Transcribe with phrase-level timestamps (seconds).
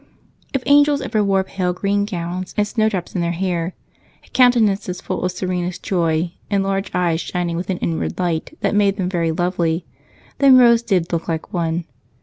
[0.51, 3.75] If angels ever wore pale green gowns and snowdrops in their hair,
[4.21, 8.73] had countenances full of serenest joy, and large eyes shining with an inward light that
[8.73, 9.85] made them very lovely,
[10.39, 11.85] then Rose did look like one.